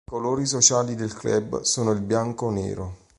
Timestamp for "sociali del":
0.47-1.13